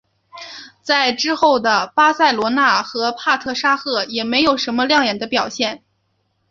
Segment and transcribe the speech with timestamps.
[0.81, 5.83] 在之后的巴塞罗那和帕特沙赫也并没有什么亮眼的表现。